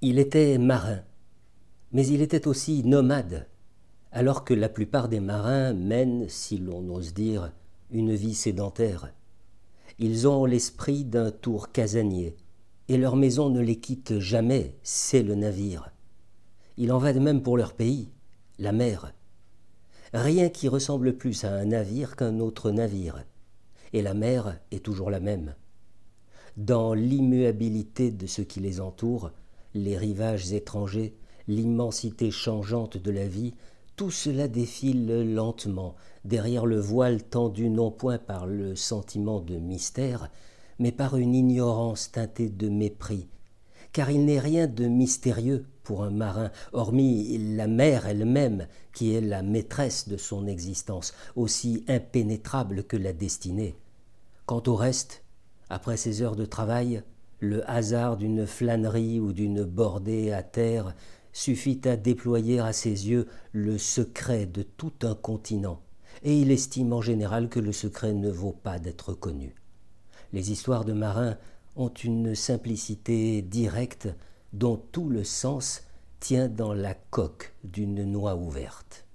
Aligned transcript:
Il 0.00 0.20
était 0.20 0.58
marin, 0.58 1.00
mais 1.90 2.06
il 2.06 2.22
était 2.22 2.46
aussi 2.46 2.84
nomade, 2.84 3.48
alors 4.12 4.44
que 4.44 4.54
la 4.54 4.68
plupart 4.68 5.08
des 5.08 5.18
marins 5.18 5.72
mènent, 5.72 6.28
si 6.28 6.56
l'on 6.58 6.88
ose 6.94 7.14
dire, 7.14 7.52
une 7.90 8.14
vie 8.14 8.36
sédentaire. 8.36 9.12
Ils 9.98 10.28
ont 10.28 10.44
l'esprit 10.44 11.04
d'un 11.04 11.32
tour 11.32 11.72
casanier, 11.72 12.36
et 12.86 12.96
leur 12.96 13.16
maison 13.16 13.50
ne 13.50 13.60
les 13.60 13.80
quitte 13.80 14.20
jamais, 14.20 14.76
c'est 14.84 15.24
le 15.24 15.34
navire. 15.34 15.90
Il 16.76 16.92
en 16.92 16.98
va 16.98 17.12
de 17.12 17.18
même 17.18 17.42
pour 17.42 17.56
leur 17.56 17.72
pays, 17.72 18.08
la 18.60 18.70
mer. 18.70 19.12
Rien 20.14 20.48
qui 20.48 20.68
ressemble 20.68 21.16
plus 21.16 21.42
à 21.42 21.52
un 21.52 21.64
navire 21.64 22.14
qu'un 22.14 22.38
autre 22.38 22.70
navire, 22.70 23.24
et 23.92 24.02
la 24.02 24.14
mer 24.14 24.60
est 24.70 24.84
toujours 24.84 25.10
la 25.10 25.18
même. 25.18 25.56
Dans 26.56 26.94
l'immuabilité 26.94 28.12
de 28.12 28.28
ce 28.28 28.42
qui 28.42 28.60
les 28.60 28.80
entoure, 28.80 29.32
les 29.82 29.96
rivages 29.96 30.52
étrangers, 30.52 31.14
l'immensité 31.46 32.30
changeante 32.30 32.96
de 32.96 33.10
la 33.10 33.26
vie, 33.26 33.54
tout 33.96 34.10
cela 34.10 34.46
défile 34.46 35.34
lentement, 35.34 35.96
derrière 36.24 36.66
le 36.66 36.78
voile 36.78 37.22
tendu 37.22 37.68
non 37.68 37.90
point 37.90 38.18
par 38.18 38.46
le 38.46 38.76
sentiment 38.76 39.40
de 39.40 39.56
mystère, 39.56 40.30
mais 40.78 40.92
par 40.92 41.16
une 41.16 41.34
ignorance 41.34 42.12
teintée 42.12 42.48
de 42.48 42.68
mépris, 42.68 43.28
car 43.92 44.10
il 44.10 44.24
n'est 44.24 44.38
rien 44.38 44.66
de 44.66 44.86
mystérieux 44.86 45.66
pour 45.82 46.04
un 46.04 46.10
marin, 46.10 46.52
hormis 46.72 47.38
la 47.56 47.66
mer 47.66 48.06
elle-même, 48.06 48.68
qui 48.92 49.14
est 49.14 49.20
la 49.20 49.42
maîtresse 49.42 50.08
de 50.08 50.16
son 50.16 50.46
existence, 50.46 51.14
aussi 51.34 51.84
impénétrable 51.88 52.84
que 52.84 52.96
la 52.96 53.12
destinée. 53.12 53.76
Quant 54.46 54.62
au 54.66 54.76
reste, 54.76 55.24
après 55.70 55.96
ses 55.96 56.22
heures 56.22 56.36
de 56.36 56.44
travail, 56.44 57.02
le 57.40 57.68
hasard 57.70 58.16
d'une 58.16 58.46
flânerie 58.46 59.20
ou 59.20 59.32
d'une 59.32 59.64
bordée 59.64 60.32
à 60.32 60.42
terre 60.42 60.94
suffit 61.32 61.80
à 61.84 61.96
déployer 61.96 62.58
à 62.58 62.72
ses 62.72 63.08
yeux 63.08 63.28
le 63.52 63.78
secret 63.78 64.46
de 64.46 64.62
tout 64.62 64.92
un 65.02 65.14
continent, 65.14 65.80
et 66.22 66.38
il 66.38 66.50
estime 66.50 66.92
en 66.92 67.00
général 67.00 67.48
que 67.48 67.60
le 67.60 67.72
secret 67.72 68.12
ne 68.12 68.30
vaut 68.30 68.58
pas 68.62 68.78
d'être 68.78 69.12
connu. 69.12 69.54
Les 70.32 70.50
histoires 70.50 70.84
de 70.84 70.92
marins 70.92 71.36
ont 71.76 71.88
une 71.88 72.34
simplicité 72.34 73.40
directe 73.40 74.08
dont 74.52 74.76
tout 74.76 75.08
le 75.08 75.24
sens 75.24 75.82
tient 76.20 76.48
dans 76.48 76.74
la 76.74 76.94
coque 76.94 77.54
d'une 77.62 78.04
noix 78.04 78.34
ouverte. 78.34 79.07